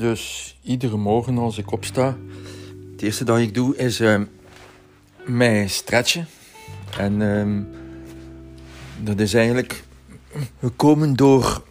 [0.00, 2.16] dus iedere morgen als ik opsta,
[2.92, 4.20] het eerste dat ik doe is uh,
[5.26, 6.26] mij stretchen.
[6.98, 7.62] En uh,
[9.04, 9.84] dat is eigenlijk
[10.60, 11.64] gekomen door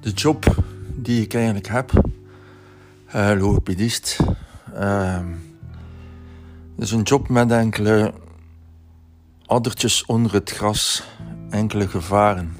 [0.00, 0.64] de job
[0.94, 1.92] die ik eigenlijk heb.
[3.14, 4.18] Uh, logopedist.
[6.74, 8.12] Het is een job met enkele
[9.46, 11.02] addertjes onder het gras,
[11.50, 12.56] enkele gevaren.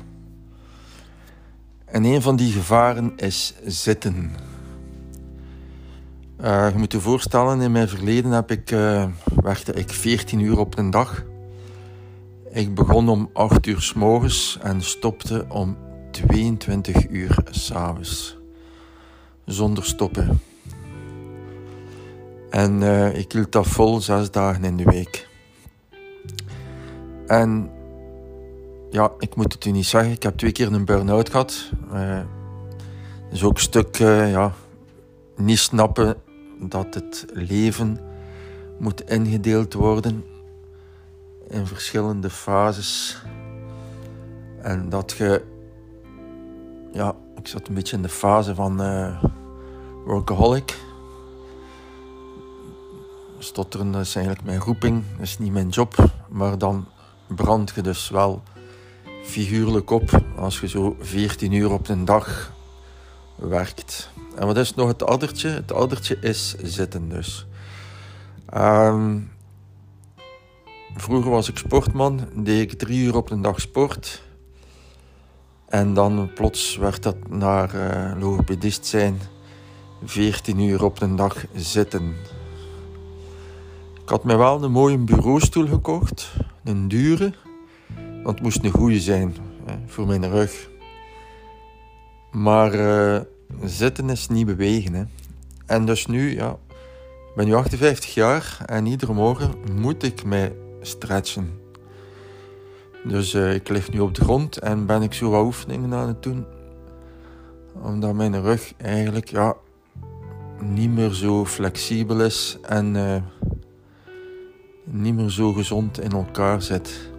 [1.84, 4.30] En een van die gevaren is zitten.
[6.42, 9.04] Uh, je moet je voorstellen, in mijn verleden heb ik, uh,
[9.42, 11.24] werkte ik 14 uur op een dag.
[12.50, 15.76] Ik begon om 8 uur s morgens en stopte om
[16.10, 18.38] 22 uur s'avonds.
[19.44, 20.40] Zonder stoppen.
[22.50, 25.28] En uh, ik hield dat vol zes dagen in de week.
[27.26, 27.70] En
[28.90, 30.12] ja, ik moet het u niet zeggen.
[30.12, 31.70] Ik heb twee keer een burn-out gehad.
[31.92, 32.20] Uh,
[33.32, 34.52] is ook een stuk ja,
[35.36, 36.16] niet snappen
[36.68, 37.98] dat het leven
[38.78, 40.24] moet ingedeeld worden
[41.48, 43.22] in verschillende fases.
[44.62, 45.42] En dat je,
[46.92, 49.24] ja, ik zat een beetje in de fase van uh,
[50.04, 50.78] workaholic.
[53.38, 56.10] Stotteren is eigenlijk mijn roeping, dat is niet mijn job.
[56.28, 56.86] Maar dan
[57.26, 58.42] brand je dus wel
[59.24, 62.52] figuurlijk op als je zo 14 uur op een dag
[63.48, 64.10] werkt.
[64.36, 65.48] En wat is nog het addertje?
[65.48, 67.46] Het addertje is zitten dus.
[68.56, 69.30] Um,
[70.96, 74.22] vroeger was ik sportman, deed ik drie uur op een dag sport.
[75.68, 79.20] En dan plots werd dat naar uh, logopedist zijn
[80.04, 82.14] 14 uur op een dag zitten.
[84.02, 86.32] Ik had mij wel een mooie bureaustoel gekocht,
[86.64, 87.32] een dure.
[87.96, 90.70] Want het moest een goede zijn hè, voor mijn rug.
[92.32, 93.20] Maar uh,
[93.64, 94.94] zitten is niet bewegen.
[94.94, 95.04] Hè.
[95.66, 96.56] En dus nu, ja,
[97.28, 101.60] ik ben nu 58 jaar en iedere morgen moet ik mij stretchen.
[103.04, 106.08] Dus uh, ik lig nu op de grond en ben ik zo wat oefeningen aan
[106.08, 106.44] het doen.
[107.82, 109.56] Omdat mijn rug eigenlijk ja,
[110.60, 113.16] niet meer zo flexibel is en uh,
[114.84, 117.10] niet meer zo gezond in elkaar zit.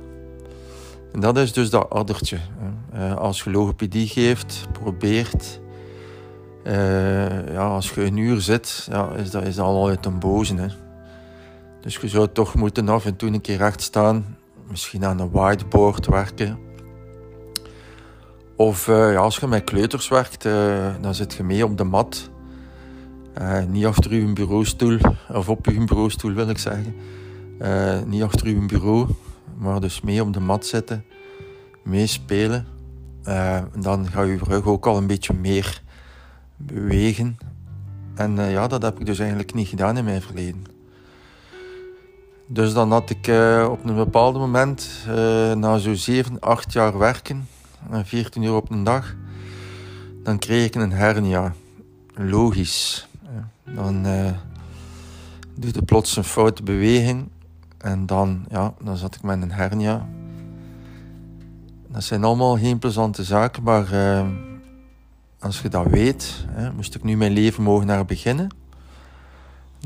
[1.11, 2.39] En dat is dus dat addertje.
[2.95, 5.61] Uh, als je logopedie geeft, probeert.
[6.63, 10.55] Uh, ja, als je een uur zit, ja, is dat, is al een boze.
[10.55, 10.67] Hè.
[11.81, 14.37] Dus je zou toch moeten af en toe een keer recht staan.
[14.69, 16.57] Misschien aan een whiteboard werken.
[18.55, 20.43] Of uh, ja, als je met kleuters werkt,
[21.01, 22.29] dan zit je mee op de mat.
[23.67, 24.97] niet achter je bureaustoel,
[25.29, 26.95] of op je bureaustoel wil ik zeggen.
[28.07, 29.07] niet achter je bureau
[29.57, 31.05] maar dus mee op de mat zitten,
[31.83, 32.67] meespelen.
[33.27, 35.81] Uh, dan gaat je rug ook al een beetje meer
[36.55, 37.37] bewegen.
[38.15, 40.63] En uh, ja, dat heb ik dus eigenlijk niet gedaan in mijn verleden.
[42.47, 45.05] Dus dan had ik uh, op een bepaald moment,
[45.55, 47.47] na zo'n 7, 8 jaar werken,
[48.03, 49.15] 14 uur op een dag,
[50.23, 51.53] dan kreeg ik een hernia.
[52.13, 53.07] Logisch.
[53.75, 54.03] Dan
[55.55, 57.29] doe je plots een foute beweging
[57.77, 60.07] en dan, ja, dan zat ik met een hernia.
[61.93, 64.27] Dat zijn allemaal geen plezante zaken, maar uh,
[65.39, 68.55] als je dat weet, hè, moest ik nu mijn leven mogen naar beginnen,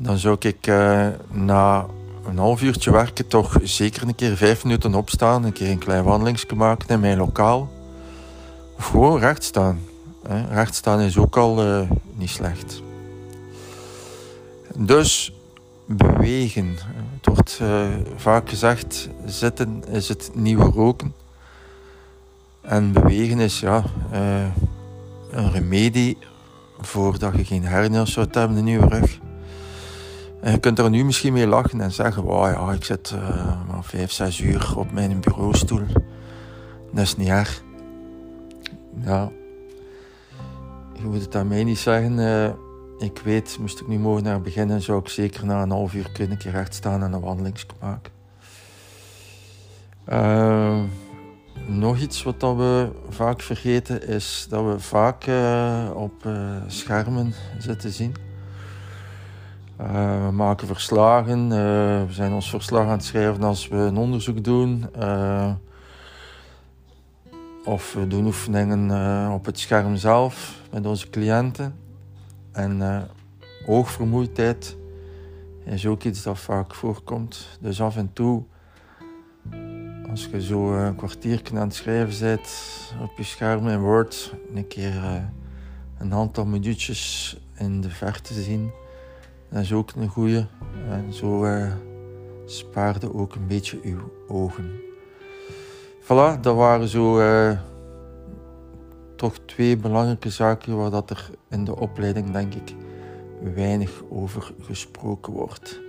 [0.01, 1.85] dan zou ik uh, na
[2.28, 6.03] een half uurtje werken toch zeker een keer vijf minuten opstaan, een keer een klein
[6.03, 7.69] wandelingsje maken in mijn lokaal.
[8.78, 9.79] Of gewoon recht staan.
[10.28, 10.53] Hè.
[10.53, 12.81] Recht staan is ook al uh, niet slecht.
[14.75, 15.34] Dus
[15.85, 16.75] bewegen.
[17.16, 21.13] Het wordt uh, vaak gezegd, zitten is het nieuwe roken.
[22.67, 23.83] En bewegen is ja,
[24.13, 24.45] uh,
[25.31, 26.17] een remedie
[26.79, 29.19] voordat je geen hernia's zou hebben in je rug.
[30.41, 33.67] En je kunt er nu misschien mee lachen en zeggen, wow, ja, ik zit uh,
[33.67, 35.86] maar 5, 6 uur op mijn bureaustoel.
[36.92, 37.63] Dat is niet erg.
[39.03, 39.31] Ja,
[40.94, 42.19] je moet het aan mij niet zeggen
[42.97, 46.12] ik weet, moest ik nu morgen naar beginnen, zou ik zeker na een half uur
[46.12, 48.12] kunnen recht staan en een wandeling maken.
[50.09, 50.83] Uh,
[51.68, 57.34] nog iets wat dat we vaak vergeten is dat we vaak uh, op uh, schermen
[57.58, 58.16] zitten zien.
[59.75, 61.50] we maken verslagen,
[62.08, 64.86] we zijn ons verslag aan het schrijven als we een onderzoek doen.
[67.66, 71.75] of we doen oefeningen op het scherm zelf met onze cliënten.
[72.58, 73.02] En uh,
[73.68, 74.78] oogvermoeidheid
[75.64, 77.48] is ook iets dat vaak voorkomt.
[77.60, 78.44] Dus af en toe,
[80.18, 82.50] als je zo een kwartiertje aan het schrijven bent
[83.02, 85.16] op je scherm in Word, een keer uh,
[85.98, 88.72] een aantal minuutjes in de verte zien.
[89.50, 90.46] Dat is ook een goeie.
[90.90, 91.72] En zo uh,
[92.46, 94.72] spaarde ook een beetje uw ogen.
[96.02, 97.60] Voilà, dat waren zo uh,
[99.16, 102.75] toch twee belangrijke zaken waar dat er in de opleiding denk ik
[103.54, 105.87] weinig over gesproken wordt.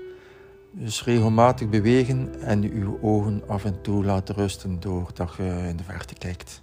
[0.70, 5.85] Dus regelmatig bewegen en uw ogen af en toe laten rusten doordat je in de
[5.85, 6.62] verte kijkt.